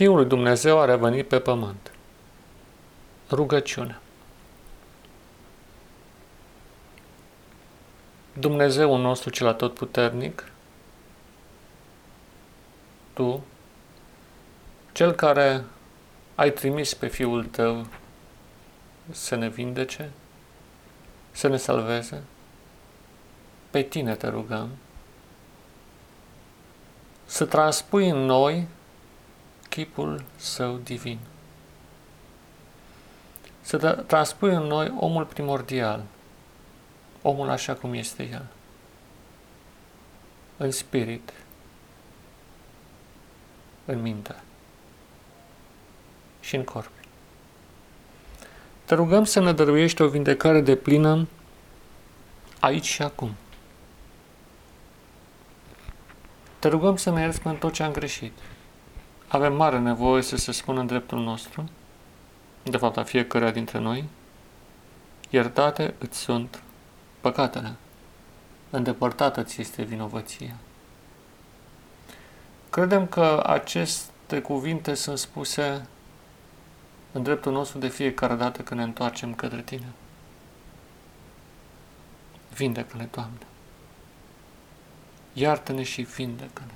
Fiul 0.00 0.16
lui 0.16 0.26
Dumnezeu 0.26 0.78
a 0.78 0.84
revenit 0.84 1.28
pe 1.28 1.40
pământ. 1.40 1.92
Rugăciune. 3.30 4.00
Dumnezeu 8.32 8.96
nostru 8.96 9.30
cel 9.30 9.46
atotputernic, 9.46 10.52
Tu, 13.12 13.44
Cel 14.92 15.12
care 15.12 15.64
ai 16.34 16.52
trimis 16.52 16.94
pe 16.94 17.06
Fiul 17.06 17.44
Tău 17.44 17.86
să 19.10 19.34
ne 19.34 19.48
vindece, 19.48 20.10
să 21.30 21.48
ne 21.48 21.56
salveze, 21.56 22.22
pe 23.70 23.82
Tine 23.82 24.14
te 24.14 24.28
rugăm, 24.28 24.68
să 27.24 27.44
transpui 27.44 28.08
în 28.08 28.18
noi 28.18 28.68
chipul 29.70 30.24
Său 30.36 30.76
divin. 30.76 31.18
Să 33.60 34.04
transpui 34.06 34.54
în 34.54 34.62
noi 34.62 34.94
omul 34.98 35.24
primordial, 35.24 36.02
omul 37.22 37.48
așa 37.48 37.74
cum 37.74 37.92
este 37.92 38.22
el, 38.22 38.46
în 40.56 40.70
spirit, 40.70 41.32
în 43.84 44.02
minte 44.02 44.34
și 46.40 46.56
în 46.56 46.64
corp. 46.64 46.90
Te 48.84 48.94
rugăm 48.94 49.24
să 49.24 49.40
ne 49.40 49.52
dăruiești 49.52 50.02
o 50.02 50.08
vindecare 50.08 50.60
de 50.60 50.76
plină 50.76 51.26
aici 52.60 52.84
și 52.84 53.02
acum. 53.02 53.34
Te 56.58 56.68
rugăm 56.68 56.96
să 56.96 57.10
ne 57.10 57.20
ierți 57.20 57.40
pentru 57.40 57.60
tot 57.60 57.72
ce 57.72 57.82
am 57.82 57.92
greșit. 57.92 58.32
Avem 59.32 59.54
mare 59.56 59.78
nevoie 59.78 60.22
să 60.22 60.36
se 60.36 60.52
spună 60.52 60.80
în 60.80 60.86
dreptul 60.86 61.18
nostru, 61.18 61.68
de 62.62 62.76
fapt 62.76 62.96
a 62.96 63.02
fiecare 63.02 63.50
dintre 63.50 63.78
noi, 63.78 64.04
iertate 65.28 65.94
îți 65.98 66.18
sunt 66.18 66.62
păcatele, 67.20 67.72
îndepărtată 68.70 69.42
ți 69.42 69.60
este 69.60 69.82
vinovăția. 69.82 70.54
Credem 72.70 73.06
că 73.06 73.42
aceste 73.46 74.40
cuvinte 74.40 74.94
sunt 74.94 75.18
spuse 75.18 75.86
în 77.12 77.22
dreptul 77.22 77.52
nostru 77.52 77.78
de 77.78 77.88
fiecare 77.88 78.34
dată 78.34 78.62
când 78.62 78.80
ne 78.80 78.86
întoarcem 78.86 79.34
către 79.34 79.62
Tine. 79.62 79.92
Vindecă-ne, 82.54 83.08
Doamne! 83.10 83.46
Iartă-ne 85.32 85.82
și 85.82 86.02
vindecă-ne! 86.02 86.72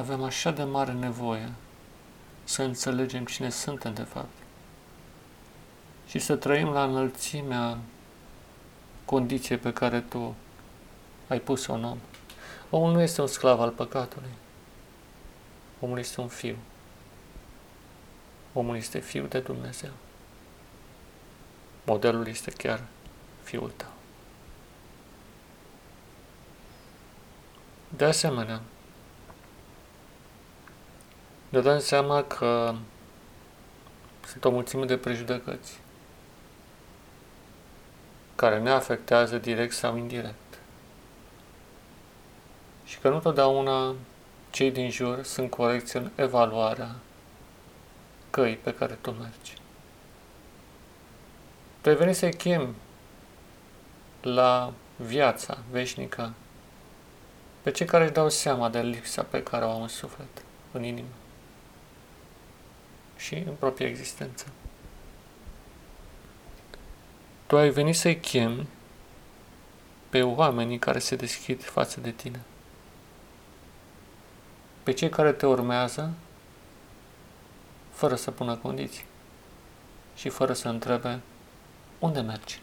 Avem 0.00 0.22
așa 0.22 0.50
de 0.50 0.62
mare 0.62 0.92
nevoie 0.92 1.52
să 2.44 2.62
înțelegem 2.62 3.24
cine 3.24 3.50
suntem 3.50 3.94
de 3.94 4.02
fapt 4.02 4.34
și 6.06 6.18
să 6.18 6.36
trăim 6.36 6.68
la 6.68 6.84
înălțimea 6.84 7.78
condiției 9.04 9.58
pe 9.58 9.72
care 9.72 10.00
Tu 10.00 10.34
ai 11.28 11.40
pus-o 11.40 11.72
în 11.72 11.84
om. 11.84 11.98
Omul 12.70 12.92
nu 12.92 13.00
este 13.00 13.20
un 13.20 13.26
sclav 13.26 13.60
al 13.60 13.70
păcatului. 13.70 14.30
Omul 15.80 15.98
este 15.98 16.20
un 16.20 16.28
fiu. 16.28 16.56
Omul 18.52 18.76
este 18.76 18.98
fiul 18.98 19.28
de 19.28 19.40
Dumnezeu. 19.40 19.92
Modelul 21.86 22.26
este 22.26 22.50
chiar 22.50 22.82
fiul 23.42 23.72
tău. 23.76 23.92
De 27.88 28.04
asemenea, 28.04 28.60
ne 31.50 31.60
dăm 31.60 31.78
seama 31.78 32.22
că 32.22 32.74
sunt 34.26 34.44
o 34.44 34.50
mulțime 34.50 34.84
de 34.84 34.96
prejudecăți 34.96 35.80
care 38.34 38.58
ne 38.58 38.70
afectează 38.70 39.38
direct 39.38 39.72
sau 39.72 39.96
indirect. 39.96 40.58
Și 42.84 42.98
că 42.98 43.08
nu 43.08 43.18
totdeauna 43.18 43.94
cei 44.50 44.70
din 44.70 44.90
jur 44.90 45.22
sunt 45.22 45.50
corecți 45.50 45.96
în 45.96 46.10
evaluarea 46.14 46.94
căi 48.30 48.56
pe 48.56 48.74
care 48.74 48.98
tu 49.00 49.10
mergi. 49.10 49.54
Tu 51.80 51.88
ai 51.88 51.94
venit 51.94 52.16
să-i 52.16 52.34
chem 52.34 52.74
la 54.22 54.72
viața 54.96 55.58
veșnică 55.70 56.32
pe 57.62 57.70
cei 57.70 57.86
care 57.86 58.04
își 58.04 58.12
dau 58.12 58.28
seama 58.28 58.68
de 58.68 58.80
lipsa 58.80 59.22
pe 59.22 59.42
care 59.42 59.64
o 59.64 59.70
au 59.70 59.82
în 59.82 59.88
suflet, 59.88 60.42
în 60.72 60.82
inimă 60.82 61.08
și 63.20 63.34
în 63.34 63.54
propria 63.58 63.86
existență. 63.86 64.46
Tu 67.46 67.56
ai 67.56 67.70
venit 67.70 67.96
să-i 67.96 68.20
chem 68.20 68.66
pe 70.08 70.22
oamenii 70.22 70.78
care 70.78 70.98
se 70.98 71.16
deschid 71.16 71.62
față 71.64 72.00
de 72.00 72.10
tine. 72.10 72.40
Pe 74.82 74.92
cei 74.92 75.08
care 75.08 75.32
te 75.32 75.46
urmează 75.46 76.12
fără 77.90 78.14
să 78.14 78.30
pună 78.30 78.56
condiții 78.56 79.04
și 80.16 80.28
fără 80.28 80.52
să 80.52 80.68
întrebe 80.68 81.20
unde 81.98 82.20
mergi. 82.20 82.60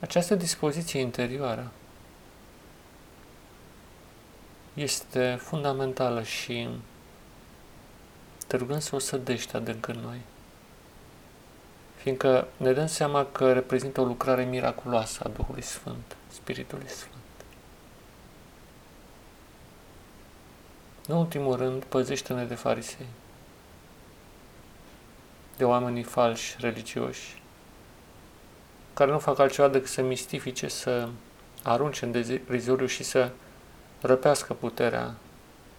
Această 0.00 0.34
dispoziție 0.34 1.00
interioară 1.00 1.72
este 4.74 5.38
fundamentală 5.40 6.22
și 6.22 6.68
te 8.46 8.56
rugăm 8.56 8.78
să 8.78 8.94
o 8.94 8.98
sădești 8.98 9.56
adânc 9.56 9.86
în 9.88 9.98
noi. 10.04 10.20
Fiindcă 11.96 12.48
ne 12.56 12.72
dăm 12.72 12.86
seama 12.86 13.26
că 13.32 13.52
reprezintă 13.52 14.00
o 14.00 14.04
lucrare 14.04 14.44
miraculoasă 14.44 15.20
a 15.24 15.28
Duhului 15.28 15.62
Sfânt, 15.62 16.16
Spiritului 16.28 16.88
Sfânt. 16.88 17.16
în 21.06 21.16
ultimul 21.16 21.56
rând, 21.56 21.84
păzește-ne 21.84 22.44
de 22.44 22.54
farisei, 22.54 23.06
de 25.56 25.64
oamenii 25.64 26.02
falși, 26.02 26.56
religioși, 26.58 27.42
care 28.94 29.10
nu 29.10 29.18
fac 29.18 29.38
altceva 29.38 29.68
decât 29.68 29.88
să 29.88 30.02
mistifice, 30.02 30.68
să 30.68 31.08
arunce 31.62 32.04
în 32.04 32.26
dezoriu 32.46 32.86
și 32.86 33.02
să 33.02 33.30
răpească 34.00 34.52
puterea 34.52 35.14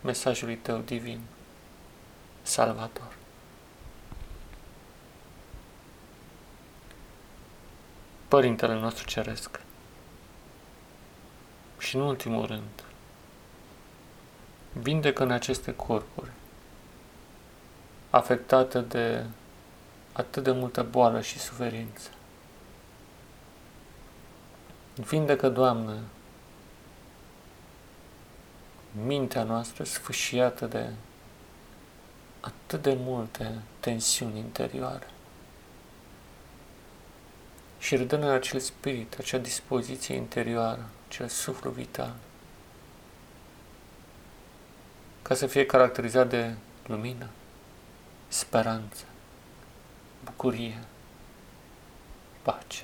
mesajului 0.01 0.55
tău 0.55 0.77
divin, 0.77 1.19
salvator. 2.47 3.15
Părintele 8.27 8.73
nostru 8.73 9.05
Ceresc 9.05 9.59
și 11.77 11.95
în 11.95 12.01
ultimul 12.01 12.45
rând, 12.45 12.83
vindecă 14.73 15.23
în 15.23 15.31
aceste 15.31 15.75
corpuri 15.75 16.31
afectate 18.09 18.79
de 18.81 19.25
atât 20.13 20.43
de 20.43 20.51
multă 20.51 20.83
boală 20.83 21.21
și 21.21 21.39
suferință. 21.39 22.09
Vindecă, 24.95 25.49
Doamne, 25.49 25.99
mintea 29.05 29.43
noastră 29.43 29.83
sfâșiată 29.83 30.65
de 30.65 30.89
atât 32.47 32.81
de 32.81 32.97
multe 32.99 33.61
tensiuni 33.79 34.39
interioare. 34.39 35.07
Și 37.79 37.95
redă 37.95 38.31
acel 38.31 38.59
spirit, 38.59 39.15
acea 39.17 39.37
dispoziție 39.37 40.15
interioară, 40.15 40.89
acel 41.07 41.27
suflu 41.27 41.69
vital, 41.69 42.15
ca 45.21 45.35
să 45.35 45.47
fie 45.47 45.65
caracterizat 45.65 46.29
de 46.29 46.55
lumină, 46.85 47.29
speranță, 48.27 49.03
bucurie, 50.23 50.79
pace. 52.41 52.83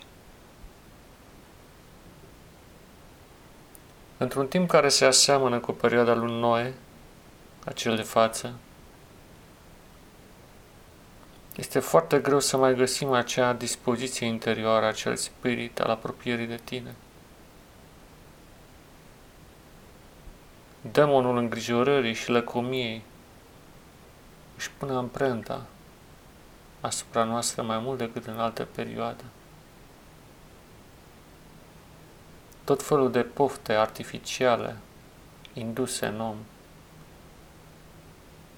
Într-un 4.17 4.47
timp 4.47 4.69
care 4.69 4.89
se 4.89 5.05
aseamănă 5.05 5.59
cu 5.59 5.71
perioada 5.71 6.13
lui 6.13 6.39
Noe, 6.39 6.73
acel 7.65 7.95
de 7.95 8.01
față, 8.01 8.53
este 11.55 11.79
foarte 11.79 12.19
greu 12.19 12.39
să 12.39 12.57
mai 12.57 12.75
găsim 12.75 13.11
acea 13.11 13.53
dispoziție 13.53 14.27
interioară, 14.27 14.85
acel 14.85 15.15
spirit 15.15 15.79
al 15.79 15.89
apropierii 15.89 16.47
de 16.47 16.59
tine. 16.63 16.95
Demonul 20.91 21.37
îngrijorării 21.37 22.13
și 22.13 22.29
lăcomiei 22.29 23.01
își 24.57 24.71
pune 24.71 24.91
amprenta 24.91 25.65
asupra 26.81 27.23
noastră 27.23 27.61
mai 27.61 27.79
mult 27.79 27.97
decât 27.97 28.25
în 28.25 28.39
alte 28.39 28.63
perioade. 28.63 29.23
Tot 32.63 32.83
felul 32.83 33.11
de 33.11 33.21
pofte 33.21 33.73
artificiale 33.73 34.77
induse 35.53 36.05
în 36.05 36.19
om 36.19 36.35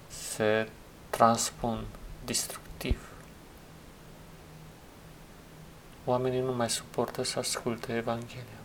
se 0.08 0.68
transpun 1.10 1.84
destructiv. 2.90 3.14
Oamenii 6.04 6.40
nu 6.40 6.52
mai 6.52 6.70
suportă 6.70 7.22
să 7.22 7.38
asculte 7.38 7.96
Evanghelia 7.96 8.60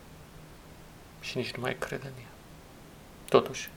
și 1.22 1.38
nici 1.38 1.52
nu 1.52 1.62
mai 1.62 1.78
cred 1.78 2.04
în 2.04 2.12
ea. 2.20 2.30
Totuși, 3.30 3.70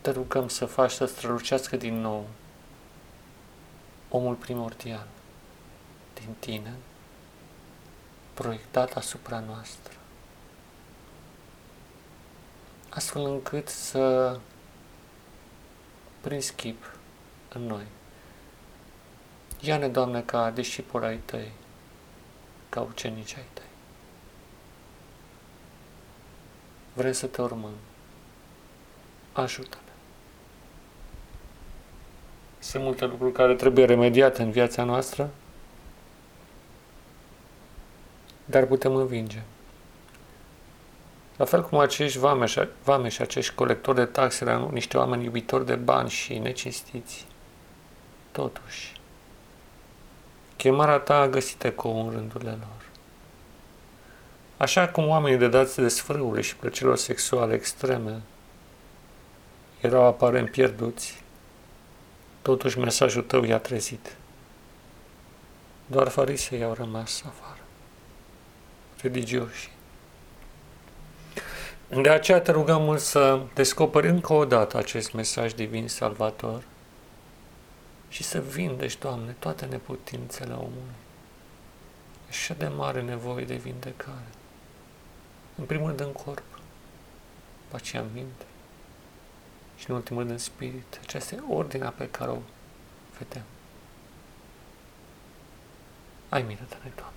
te 0.00 0.10
rugăm 0.10 0.48
să 0.48 0.66
faci 0.66 0.90
să 0.90 1.04
strălucească 1.04 1.76
din 1.76 2.00
nou 2.00 2.28
omul 4.08 4.34
primordial 4.34 5.06
din 6.14 6.34
tine, 6.38 6.74
proiectat 8.34 8.96
asupra 8.96 9.40
noastră, 9.40 9.94
astfel 12.88 13.24
încât 13.24 13.68
să 13.68 14.38
prin 16.20 16.40
chip 16.56 16.96
în 17.48 17.62
noi. 17.62 17.84
Ia-ne, 19.60 19.88
Doamne, 19.88 20.22
ca 20.22 20.50
discipoli 20.50 21.04
ai 21.04 21.16
Tăi, 21.16 21.50
ca 22.68 22.80
ucenici 22.80 23.36
ai 23.36 23.44
Tăi. 23.52 23.64
Vrem 26.92 27.12
să 27.12 27.26
Te 27.26 27.42
urmăm. 27.42 27.74
Ajută-ne. 29.32 29.90
Sunt 32.58 32.82
multe 32.82 33.04
lucruri 33.04 33.32
care 33.32 33.54
trebuie 33.54 33.84
remediate 33.84 34.42
în 34.42 34.50
viața 34.50 34.84
noastră, 34.84 35.30
dar 38.44 38.64
putem 38.64 38.94
învinge. 38.94 39.42
La 41.40 41.46
fel 41.46 41.62
cum 41.62 41.78
acești 41.78 42.18
vameși, 42.18 42.58
vameși 42.84 43.22
acești 43.22 43.54
colectori 43.54 43.96
de 43.96 44.04
taxe 44.04 44.44
erau 44.44 44.70
niște 44.70 44.96
oameni 44.96 45.24
iubitori 45.24 45.66
de 45.66 45.74
bani 45.74 46.10
și 46.10 46.38
necinstiți. 46.38 47.26
Totuși, 48.32 48.92
chemarea 50.56 50.98
ta 50.98 51.20
a 51.20 51.28
găsit 51.28 51.64
eco 51.64 51.88
în 51.88 52.10
rândurile 52.10 52.50
lor. 52.50 52.88
Așa 54.56 54.88
cum 54.88 55.08
oamenii 55.08 55.38
de 55.38 55.48
dați 55.48 55.80
de 55.80 55.88
sfrâuri 55.88 56.42
și 56.42 56.56
plăcerilor 56.56 56.96
sexuale 56.96 57.54
extreme 57.54 58.22
erau 59.80 60.04
aparent 60.04 60.50
pierduți, 60.50 61.22
totuși 62.42 62.78
mesajul 62.78 63.22
tău 63.22 63.44
i-a 63.44 63.58
trezit. 63.58 64.16
Doar 65.86 66.08
farisei 66.08 66.64
au 66.64 66.72
rămas 66.72 67.22
afară 67.26 67.60
religioși. 69.02 69.70
De 71.90 72.10
aceea 72.10 72.40
te 72.40 72.50
rugăm 72.50 72.82
mult 72.82 73.00
să 73.00 73.42
descoperi 73.54 74.08
încă 74.08 74.32
o 74.32 74.44
dată 74.44 74.76
acest 74.76 75.12
mesaj 75.12 75.52
divin 75.52 75.88
salvator 75.88 76.62
și 78.08 78.22
să 78.22 78.40
vindești, 78.40 79.00
Doamne, 79.00 79.36
toate 79.38 79.64
neputințele 79.64 80.52
omului. 80.52 80.98
E 82.24 82.28
așa 82.28 82.54
de 82.54 82.68
mare 82.68 83.02
nevoie 83.02 83.44
de 83.44 83.54
vindecare. 83.54 84.28
În 85.54 85.64
primul 85.64 85.86
rând 85.86 86.00
în 86.00 86.12
corp, 86.12 86.44
după 87.64 87.76
aceea 87.76 88.02
în 88.02 88.08
minte 88.12 88.44
și 89.76 89.90
în 89.90 89.96
ultimul 89.96 90.20
rând 90.20 90.32
în 90.32 90.38
spirit. 90.38 91.00
Aceasta 91.02 91.34
e 91.34 91.42
ordinea 91.48 91.90
pe 91.90 92.08
care 92.08 92.30
o 92.30 92.38
vedem. 93.18 93.44
Ai 96.28 96.42
milă 96.42 96.66
de 96.68 96.76
noi, 96.82 96.92
Doamne 96.96 97.14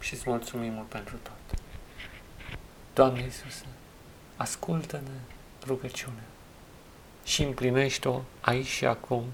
și 0.00 0.14
îți 0.14 0.28
mulțumim 0.28 0.72
mult 0.72 0.88
pentru 0.88 1.16
tot. 1.22 1.59
Doamne 2.94 3.22
Iisuse, 3.22 3.64
ascultă-ne 4.36 5.18
rugăciunea 5.66 6.24
și 7.24 7.42
împlinește-o 7.42 8.20
aici 8.40 8.66
și 8.66 8.86
acum, 8.86 9.24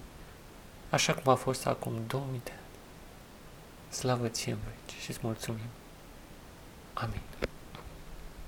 așa 0.90 1.14
cum 1.14 1.32
a 1.32 1.34
fost 1.34 1.66
acum 1.66 1.92
2000 2.06 2.40
de 2.44 2.50
ani. 2.50 2.60
Slavă 3.88 4.28
ție 4.28 4.52
în 4.52 4.58
veci 4.64 5.00
și 5.00 5.10
îți 5.10 5.20
mulțumim. 5.22 5.68
Amin. 6.94 7.20